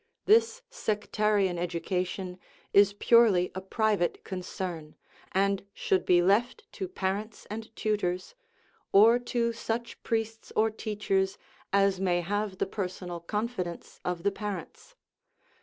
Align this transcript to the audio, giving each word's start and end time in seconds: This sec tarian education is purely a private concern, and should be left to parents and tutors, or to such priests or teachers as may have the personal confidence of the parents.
This 0.25 0.63
sec 0.71 1.11
tarian 1.11 1.59
education 1.59 2.39
is 2.73 2.93
purely 2.93 3.51
a 3.53 3.61
private 3.61 4.23
concern, 4.23 4.95
and 5.31 5.63
should 5.75 6.07
be 6.07 6.23
left 6.23 6.63
to 6.71 6.87
parents 6.87 7.45
and 7.51 7.69
tutors, 7.75 8.33
or 8.91 9.19
to 9.19 9.53
such 9.53 10.01
priests 10.01 10.51
or 10.55 10.71
teachers 10.71 11.37
as 11.71 11.99
may 11.99 12.21
have 12.21 12.57
the 12.57 12.65
personal 12.65 13.19
confidence 13.19 13.99
of 14.03 14.23
the 14.23 14.31
parents. 14.31 14.95